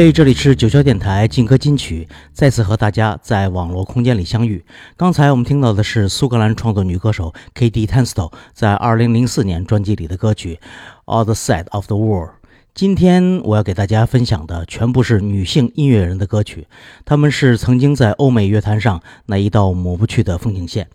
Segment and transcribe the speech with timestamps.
[0.00, 4.64] 嘿这里是九霄电台劲歌金曲，再次和大家在网络空间里相遇。
[4.96, 10.60] 刚才我们听到的是苏格兰创作女歌手 Katie Tunstall 在2004年专辑里的歌曲
[11.12, 12.28] 《All the Side of the World》。
[12.76, 16.68] 今天我要给大家分享的全部是女性音乐人的歌曲，
[17.04, 20.86] 她们是曾经在欧美乐坛上那一道抹不去的风景线，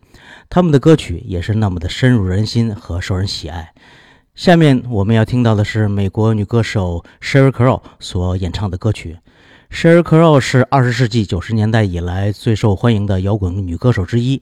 [0.49, 3.73] 她们的歌曲也是那么的深入人心和受人喜爱。
[4.35, 9.19] 下面我们要听到的是美国女歌手 Sheryl Crow 所演唱的歌曲。
[9.69, 14.41] Sheryl Crow 是二十世纪九十年代以来最受欢迎的摇滚女歌手之一。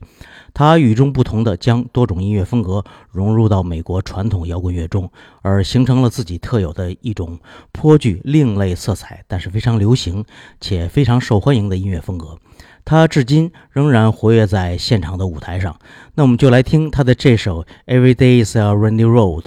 [0.54, 5.10] 她与众不同地将多种音乐风格融入到美国传统摇滚乐中，
[5.42, 7.38] 而形成了自己特有的一种
[7.70, 10.24] 颇具另类色彩，但是非常流行
[10.58, 12.38] 且非常受欢迎的音乐风格。
[12.86, 15.78] 她至今仍然活跃在现场的舞台上。
[16.14, 19.42] 那我们就来听她的这首《Every Day Is a Rainy Road》。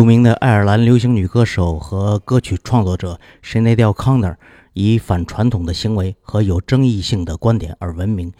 [0.00, 4.36] 著名的爱尔兰流行女歌手和歌曲创作者 Sinead O'Connor
[4.72, 8.32] 以反传统的行为和有争议性的观点而闻名。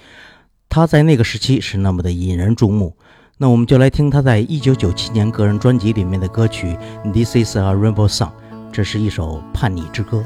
[0.70, 2.96] 她在那个时期是那么的引人注目。
[3.36, 6.78] 那我们就来听她在1997年个人专辑里面的歌曲
[7.12, 8.28] 《This Is a Rainbow Song》，
[8.72, 10.24] 这是一首叛逆之歌。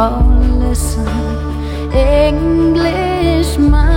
[0.00, 0.22] Oh,
[0.60, 1.08] listen,
[1.92, 3.87] Englishman.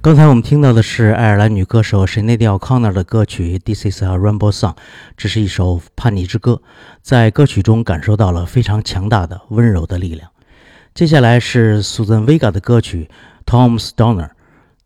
[0.00, 4.72] 刚才我们听到的是爱尔兰女歌手神内蒂奥康纳的歌曲《This Is a Rainbow Song》，
[5.14, 6.62] 这是一首叛逆之歌，
[7.02, 10.30] 在歌曲中感受到了非常强大的温柔的力量。
[10.94, 13.10] 接下来是 Susan Vega 的歌曲
[13.50, 14.28] 《Tom Stoner》。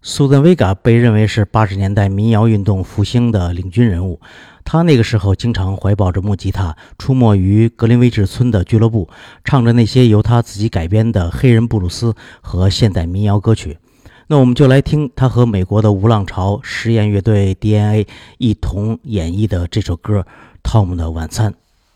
[0.09, 0.39] Tom Stoner》。
[0.39, 4.19] Susan Vega 被认为是八十年代民谣运动复兴的领军人物，
[4.65, 9.09] 他那个时候经常怀抱着木吉他，出没于格林威治村的俱乐部，
[9.45, 13.77] 唱着那些由他自己改编的黑人布鲁斯和现代民谣歌曲。
[14.29, 18.07] 那我们就来听他和美国的无浪潮实验乐队 DNA
[18.39, 20.27] 一同演绎的这首歌
[20.71, 21.53] 《Tom 的晚餐》。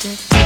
[0.00, 0.39] distracted.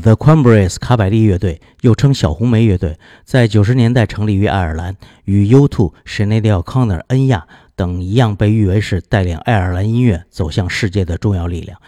[0.00, 11.80] The Cranberries 卡百利乐队，又称小红莓乐队，在九十年代成立于爱尔兰，与 U2、Sinead O'Connor、恩亚等一样，被誉为是带领爱尔兰音乐走向世界的重要力量。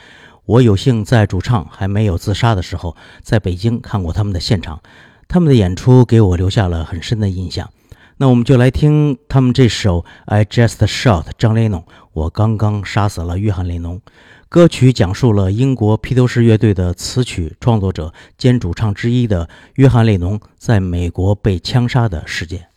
[0.47, 4.81] 我有幸在主唱还没有自杀的时候，在北京看过他们的现场，
[5.29, 7.71] 他们的演出给我留下了很深的印象。
[8.17, 14.01] 那我们就来听他们这首《I Just Shot》张雷农，我刚刚杀死了约翰列侬。
[14.51, 22.70] 歌曲讲述了英国披头士乐队的词曲创作者兼主唱之一的约翰列侬在美国被枪杀的事件。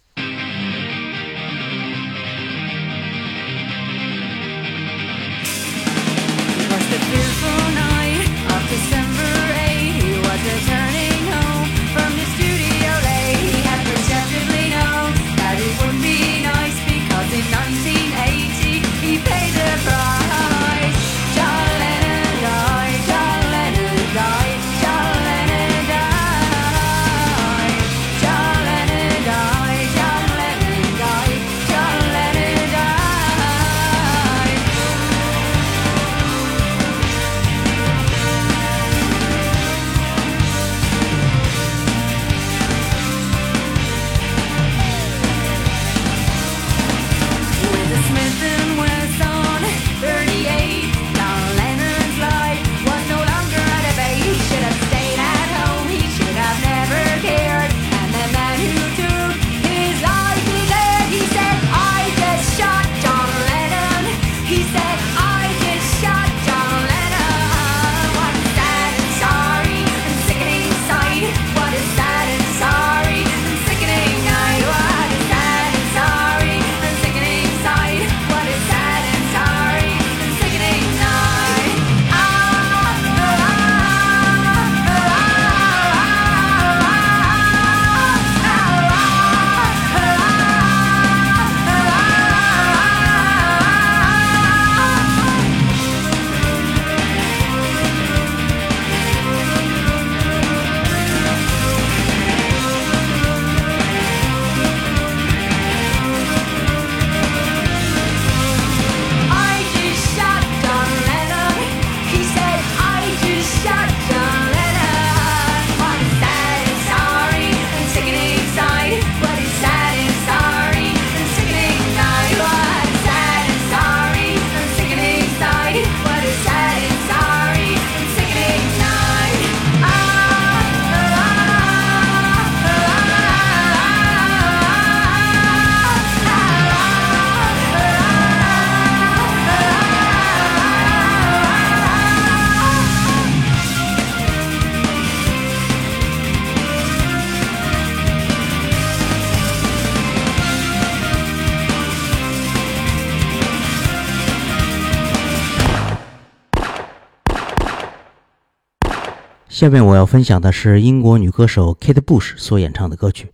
[159.64, 163.32] 下面我要分享的是英国女歌手 Kate Bush 所演唱的歌曲。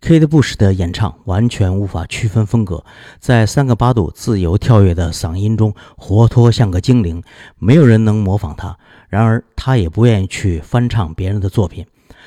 [0.00, 2.84] Kate Bush 的演唱完全无法区分风格，
[3.18, 7.20] 在三个八度自由跳跃的嗓音中，活脱像个精灵，
[7.58, 8.78] 没有人能模仿她。
[9.08, 11.84] 然而，她也不愿意去翻唱别人的作品。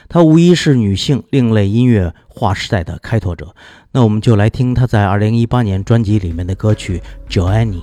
[0.10, 3.56] 她无疑是女性另类音乐划时代的开拓者。
[3.94, 7.02] 那我们就来听她在2018年专辑里面的歌曲
[7.34, 7.76] 《Joanne》。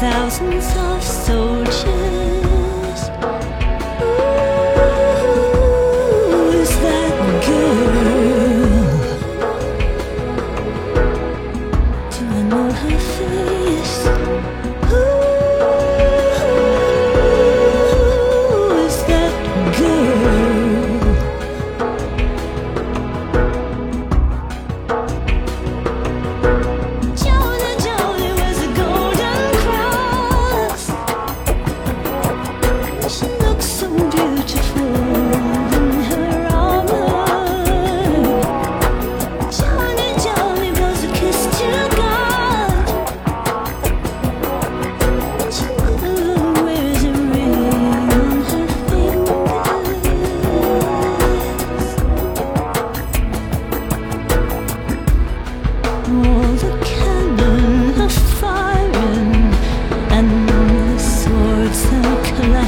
[0.00, 2.19] thousands of soldiers.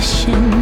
[0.02, 0.61] 心。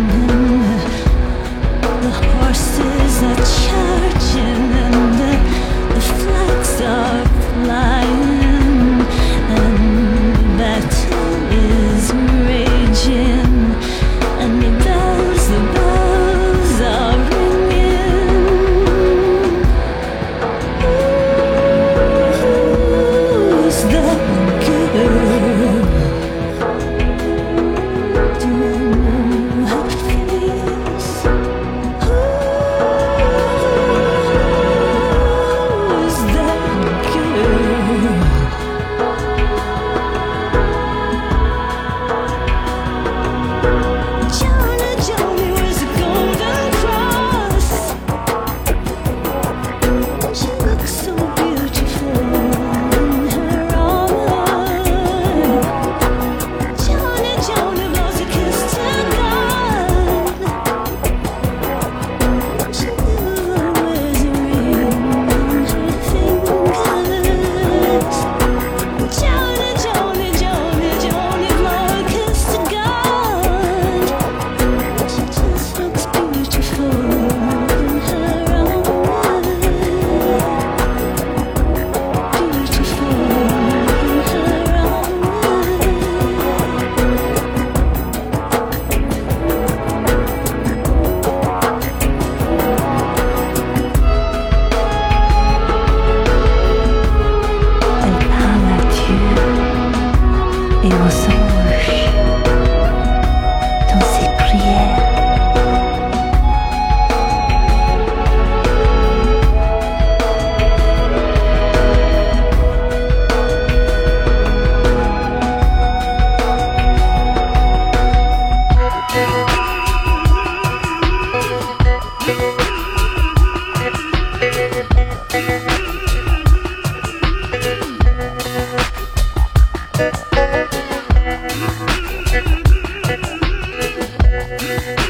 [134.62, 135.09] Yeah.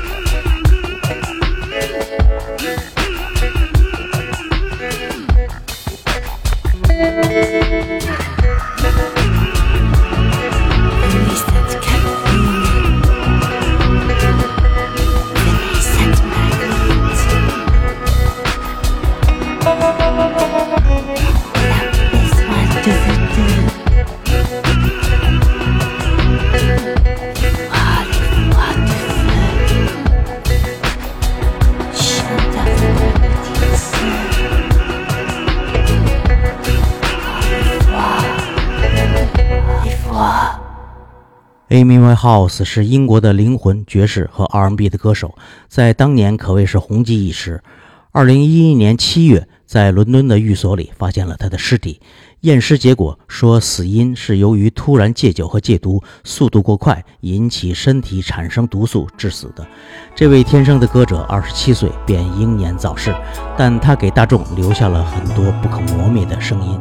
[41.70, 45.37] Amy Winehouse 是英国的灵魂爵士和 R&B 的歌手，
[45.68, 47.62] 在当年可谓是红极一时。
[48.11, 52.00] 二零一一年七月，在伦敦的寓所里发现了他的尸体，
[52.40, 59.64] 验尸结果说死因是由于突然戒酒和戒毒，速度过快引起身体产生毒素致死的。
[60.12, 63.14] 这位天生的歌者二十七岁便英年早逝，
[63.56, 66.76] 但他给大众留下了很多不可磨灭的声音。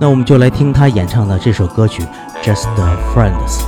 [0.00, 2.04] 那我们就来听他演唱的这首歌曲
[2.44, 2.68] 《Just
[3.12, 3.62] Friends》。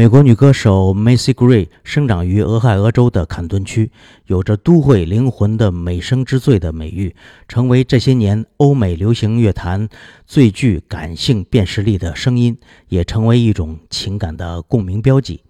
[0.00, 3.90] 美国女歌手 Macy Gray 生长于俄亥俄州的坎顿区，
[4.28, 7.14] 有着“都会灵魂”的美声之最的美誉，
[7.46, 9.90] 成为这些年欧美流行乐坛
[10.26, 12.56] 最具感性辨识力的声音，
[12.88, 15.42] 也成为一种情感的共鸣标记。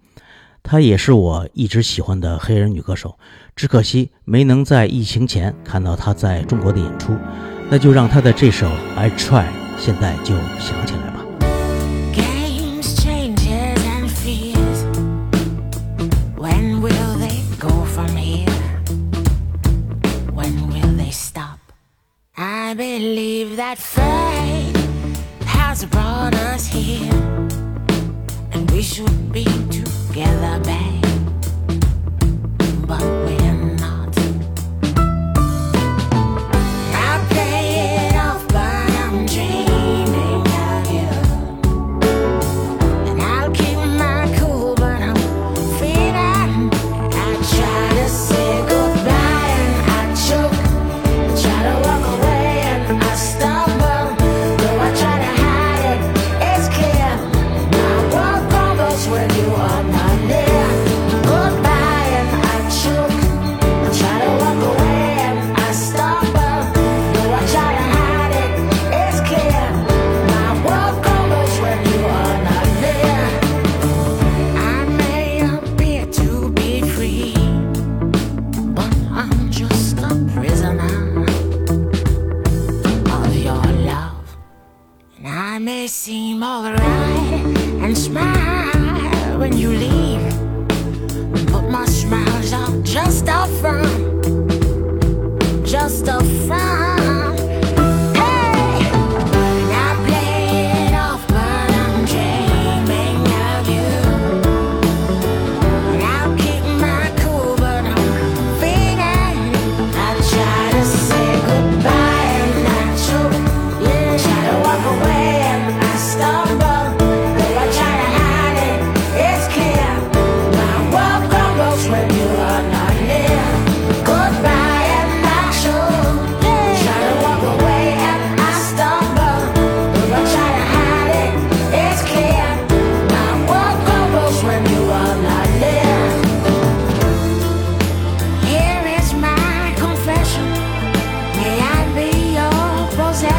[0.61, 3.17] 她也是我一直喜欢的黑人女歌手，
[3.55, 7.15] 只可惜没能在疫情前看到她在中国的演出。
[7.69, 9.45] 那就让她的这首《I Try》
[9.77, 11.09] 现在就响起来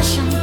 [0.03, 0.42] 我想。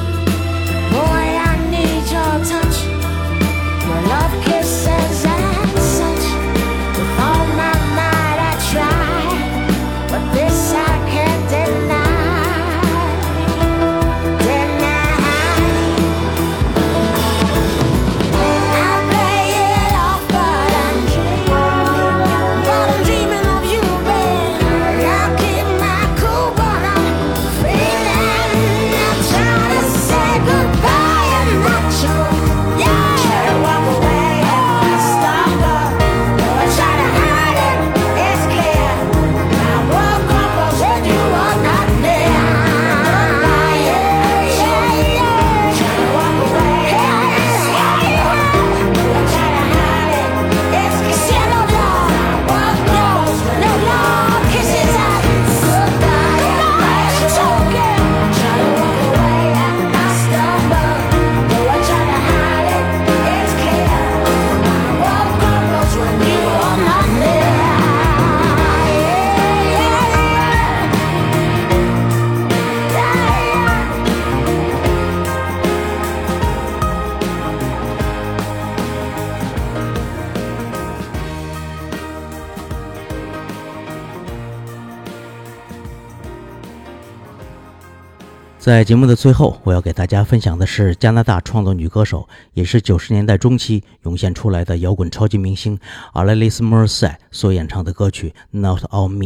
[88.71, 95.77] 在节目的最后，我要给大家分享的是加拿大创作女歌手，也是九十年代中期涌现出来的摇滚超级明星
[96.15, 99.25] Alanis m o r i s e 所演唱的歌曲《Not All Me》。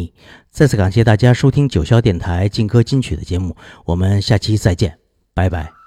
[0.50, 3.54] 再次感谢大家收听九霄电台劲歌金曲的节目，
[3.84, 4.96] 我们下期再见，
[5.34, 5.83] 拜拜。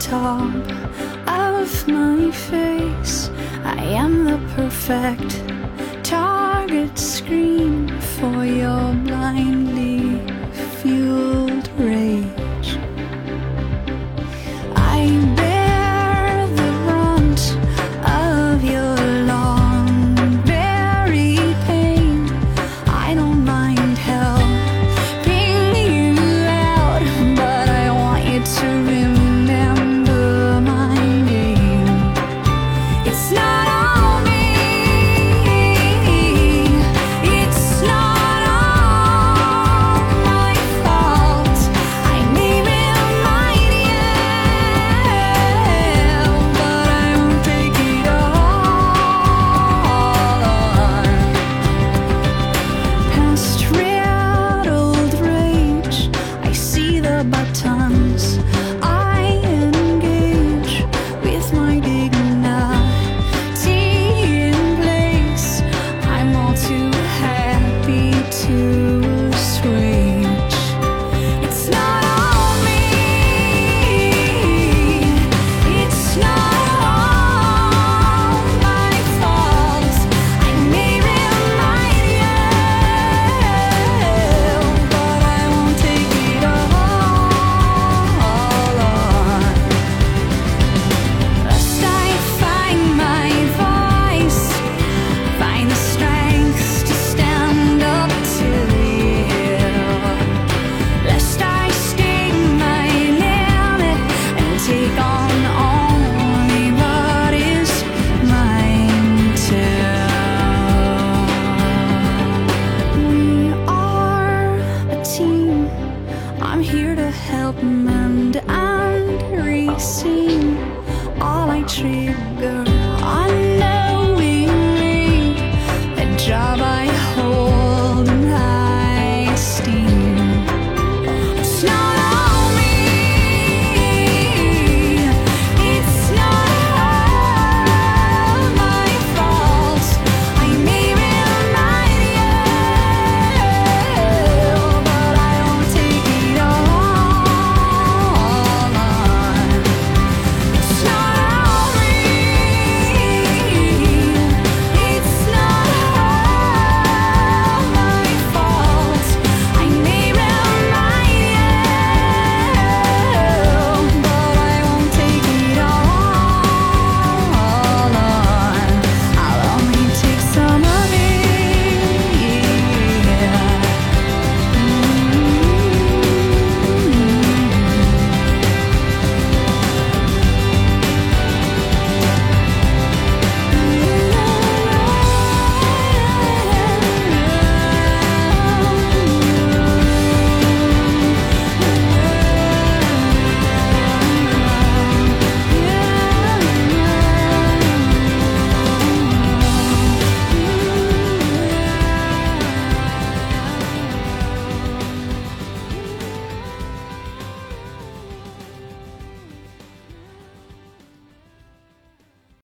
[0.00, 0.54] Top
[1.28, 3.30] of my face.
[3.64, 5.42] I am the perfect
[6.02, 9.69] target screen for your blindly